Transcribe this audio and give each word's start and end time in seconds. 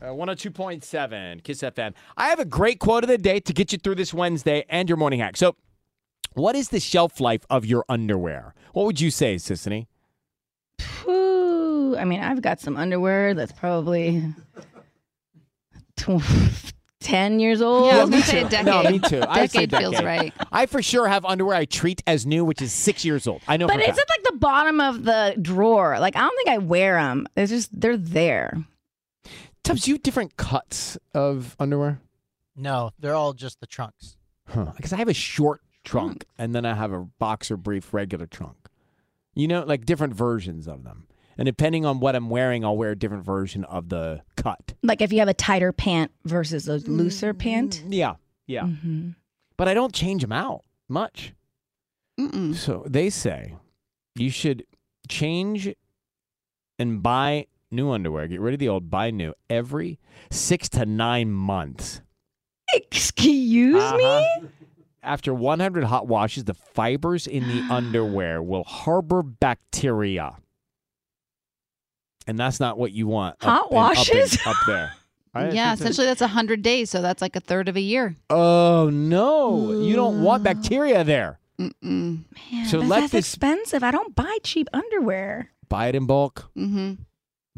Uh, 0.00 0.06
102.7 0.06 1.42
Kiss 1.42 1.60
FM. 1.62 1.92
I 2.16 2.28
have 2.28 2.38
a 2.38 2.44
great 2.44 2.78
quote 2.78 3.02
of 3.04 3.08
the 3.08 3.18
day 3.18 3.40
to 3.40 3.52
get 3.52 3.72
you 3.72 3.78
through 3.78 3.96
this 3.96 4.14
Wednesday 4.14 4.64
and 4.68 4.88
your 4.88 4.96
morning 4.96 5.18
hack. 5.20 5.36
So, 5.36 5.56
what 6.34 6.54
is 6.54 6.68
the 6.68 6.78
shelf 6.78 7.20
life 7.20 7.44
of 7.50 7.66
your 7.66 7.84
underwear? 7.88 8.54
What 8.74 8.86
would 8.86 9.00
you 9.00 9.10
say, 9.10 9.36
Sissany? 9.36 9.86
Ooh, 11.08 11.96
I 11.98 12.04
mean, 12.04 12.20
I've 12.20 12.42
got 12.42 12.60
some 12.60 12.76
underwear 12.76 13.34
that's 13.34 13.50
probably 13.50 14.22
tw- 15.96 16.22
10 17.00 17.40
years 17.40 17.60
old. 17.60 17.86
Yeah, 17.86 17.98
I 17.98 18.00
was 18.02 18.10
gonna 18.10 18.22
say 18.22 18.42
a 18.42 18.48
decade. 18.48 18.66
No, 18.66 18.82
me 18.88 18.98
too. 19.00 19.22
I'd 19.28 19.50
say 19.50 19.66
Decade 19.66 19.80
feels 19.80 20.02
right. 20.04 20.32
I 20.52 20.66
for 20.66 20.80
sure 20.80 21.08
have 21.08 21.24
underwear 21.24 21.56
I 21.56 21.64
treat 21.64 22.02
as 22.06 22.24
new, 22.24 22.44
which 22.44 22.62
is 22.62 22.72
six 22.72 23.04
years 23.04 23.26
old. 23.26 23.40
I 23.48 23.56
know. 23.56 23.66
But 23.66 23.74
for 23.76 23.80
a 23.80 23.88
it's 23.88 23.98
fact. 23.98 24.10
at 24.10 24.16
like 24.24 24.32
the 24.32 24.38
bottom 24.38 24.80
of 24.80 25.02
the 25.04 25.36
drawer. 25.42 25.98
Like, 25.98 26.14
I 26.14 26.20
don't 26.20 26.36
think 26.36 26.48
I 26.50 26.58
wear 26.58 26.94
them. 26.94 27.26
It's 27.36 27.50
just, 27.50 27.80
they're 27.80 27.96
there. 27.96 28.64
Tubbs, 29.68 29.86
you 29.86 29.94
have 29.96 30.02
different 30.02 30.38
cuts 30.38 30.96
of 31.12 31.54
underwear? 31.60 32.00
No, 32.56 32.90
they're 32.98 33.14
all 33.14 33.34
just 33.34 33.60
the 33.60 33.66
trunks. 33.66 34.16
Huh. 34.46 34.72
Because 34.74 34.94
I 34.94 34.96
have 34.96 35.08
a 35.08 35.14
short 35.14 35.60
trunk 35.84 36.24
and 36.38 36.54
then 36.54 36.64
I 36.64 36.74
have 36.74 36.90
a 36.90 37.00
boxer 37.00 37.58
brief 37.58 37.92
regular 37.92 38.24
trunk. 38.24 38.56
You 39.34 39.46
know, 39.46 39.64
like 39.64 39.84
different 39.84 40.14
versions 40.14 40.66
of 40.68 40.84
them. 40.84 41.06
And 41.36 41.44
depending 41.44 41.84
on 41.84 42.00
what 42.00 42.16
I'm 42.16 42.30
wearing, 42.30 42.64
I'll 42.64 42.78
wear 42.78 42.92
a 42.92 42.96
different 42.96 43.26
version 43.26 43.64
of 43.64 43.90
the 43.90 44.22
cut. 44.36 44.72
Like, 44.82 45.02
if 45.02 45.12
you 45.12 45.18
have 45.18 45.28
a 45.28 45.34
tighter 45.34 45.70
pant 45.70 46.12
versus 46.24 46.66
a 46.66 46.78
looser 46.78 47.34
pant. 47.34 47.84
Yeah. 47.86 48.14
Yeah. 48.46 48.62
Mhm. 48.62 49.16
But 49.58 49.68
I 49.68 49.74
don't 49.74 49.94
change 49.94 50.22
them 50.22 50.32
out 50.32 50.64
much. 50.88 51.34
Mm-mm. 52.18 52.54
So 52.54 52.84
they 52.88 53.10
say 53.10 53.54
you 54.14 54.30
should 54.30 54.64
change 55.08 55.74
and 56.78 57.02
buy 57.02 57.48
new 57.70 57.90
underwear. 57.90 58.26
Get 58.28 58.40
rid 58.40 58.54
of 58.54 58.60
the 58.60 58.68
old, 58.68 58.90
buy 58.90 59.10
new 59.10 59.34
every 59.50 59.98
six 60.30 60.68
to 60.70 60.86
nine 60.86 61.30
months. 61.30 62.00
Excuse 62.74 63.74
me? 63.94 64.04
Uh-huh. 64.04 64.46
After 65.02 65.32
100 65.32 65.84
hot 65.84 66.06
washes, 66.06 66.44
the 66.44 66.54
fibers 66.54 67.26
in 67.26 67.46
the 67.48 67.62
underwear 67.74 68.42
will 68.42 68.64
harbor 68.64 69.22
bacteria. 69.22 70.36
And 72.26 72.38
that's 72.38 72.60
not 72.60 72.78
what 72.78 72.92
you 72.92 73.06
want. 73.06 73.36
up 73.40 73.42
Hot 73.48 73.62
up 73.66 73.70
in- 73.70 73.76
washes? 73.76 74.38
Up, 74.46 74.56
there. 74.66 74.92
I 75.34 75.50
yeah, 75.50 75.72
essentially 75.74 76.06
that's 76.06 76.20
100 76.20 76.62
days, 76.62 76.90
so 76.90 77.00
that's 77.00 77.22
like 77.22 77.36
a 77.36 77.40
third 77.40 77.68
of 77.68 77.76
a 77.76 77.80
year. 77.80 78.16
Oh, 78.28 78.90
no. 78.92 79.80
You 79.82 79.94
don't 79.94 80.22
want 80.22 80.42
bacteria 80.42 81.04
there. 81.04 81.38
Mm-mm. 81.60 82.24
Man, 82.52 82.66
So 82.66 82.78
let 82.78 83.00
that's 83.00 83.12
this- 83.12 83.26
expensive. 83.26 83.82
I 83.82 83.90
don't 83.90 84.14
buy 84.14 84.38
cheap 84.42 84.68
underwear. 84.72 85.50
Buy 85.68 85.88
it 85.88 85.94
in 85.94 86.06
bulk. 86.06 86.50
Mm-hmm. 86.56 86.94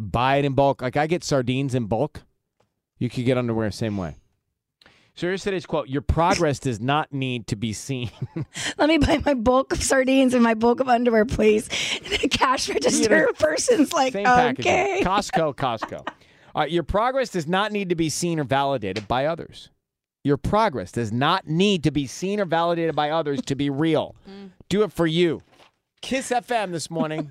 Buy 0.00 0.36
it 0.36 0.44
in 0.44 0.54
bulk. 0.54 0.82
Like 0.82 0.96
I 0.96 1.06
get 1.06 1.22
sardines 1.24 1.74
in 1.74 1.86
bulk. 1.86 2.22
You 2.98 3.08
could 3.08 3.24
get 3.24 3.38
underwear 3.38 3.70
same 3.70 3.96
way. 3.96 4.16
So 5.14 5.26
here's 5.26 5.42
today's 5.42 5.66
quote: 5.66 5.88
Your 5.88 6.02
progress 6.02 6.58
does 6.58 6.80
not 6.80 7.12
need 7.12 7.46
to 7.48 7.56
be 7.56 7.72
seen. 7.72 8.10
Let 8.78 8.88
me 8.88 8.98
buy 8.98 9.20
my 9.24 9.34
bulk 9.34 9.72
of 9.72 9.82
sardines 9.82 10.34
and 10.34 10.42
my 10.42 10.54
bulk 10.54 10.80
of 10.80 10.88
underwear, 10.88 11.24
please. 11.24 11.68
The 11.68 12.28
cash 12.30 12.68
register 12.70 13.28
person's 13.38 13.92
like, 13.92 14.14
packaging. 14.14 14.72
okay. 14.72 15.02
Costco, 15.04 15.54
Costco. 15.56 16.06
All 16.54 16.62
right, 16.62 16.70
your 16.70 16.82
progress 16.82 17.30
does 17.30 17.46
not 17.46 17.70
need 17.70 17.88
to 17.90 17.94
be 17.94 18.08
seen 18.08 18.40
or 18.40 18.44
validated 18.44 19.06
by 19.06 19.26
others. 19.26 19.70
Your 20.24 20.36
progress 20.36 20.92
does 20.92 21.12
not 21.12 21.46
need 21.46 21.82
to 21.84 21.90
be 21.90 22.06
seen 22.06 22.40
or 22.40 22.44
validated 22.44 22.94
by 22.94 23.10
others 23.10 23.40
to 23.42 23.54
be 23.54 23.70
real. 23.70 24.14
Mm. 24.28 24.50
Do 24.68 24.82
it 24.82 24.92
for 24.92 25.06
you. 25.06 25.42
Kiss 26.02 26.30
FM 26.30 26.72
this 26.72 26.90
morning. 26.90 27.30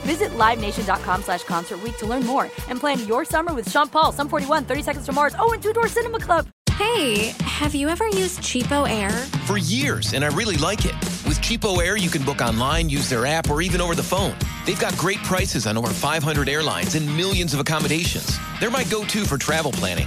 Visit 0.00 0.30
LiveNation.com 0.30 1.22
slash 1.22 1.42
Concert 1.44 1.82
Week 1.82 1.96
to 1.98 2.06
learn 2.06 2.24
more 2.24 2.44
and 2.68 2.80
plan 2.80 3.06
your 3.06 3.24
summer 3.24 3.52
with 3.54 3.70
Sean 3.70 3.88
Paul, 3.88 4.12
Sum 4.12 4.28
41, 4.28 4.64
30 4.64 4.82
Seconds 4.82 5.06
to 5.06 5.12
Mars, 5.12 5.34
oh, 5.38 5.52
and 5.52 5.62
Two 5.62 5.72
Door 5.72 5.88
Cinema 5.88 6.18
Club. 6.18 6.46
Hey, 6.72 7.34
Have 7.40 7.74
you 7.74 7.88
ever 7.90 8.06
used 8.08 8.40
CheapOair? 8.40 9.10
For 9.46 9.58
years, 9.58 10.14
and 10.14 10.24
I 10.24 10.28
really 10.28 10.56
like 10.56 10.86
it. 10.86 10.94
With 11.28 11.38
CheapOair, 11.42 12.00
you 12.00 12.08
can 12.08 12.22
book 12.22 12.40
online, 12.40 12.88
use 12.88 13.10
their 13.10 13.26
app, 13.26 13.50
or 13.50 13.60
even 13.60 13.82
over 13.82 13.94
the 13.94 14.02
phone. 14.02 14.34
They've 14.64 14.80
got 14.80 14.96
great 14.96 15.18
prices 15.18 15.66
on 15.66 15.76
over 15.76 15.88
500 15.88 16.48
airlines 16.48 16.94
and 16.94 17.06
millions 17.16 17.52
of 17.52 17.60
accommodations. 17.60 18.38
They're 18.60 18.70
my 18.70 18.84
go 18.84 19.04
to 19.04 19.24
for 19.26 19.36
travel 19.36 19.72
planning. 19.72 20.06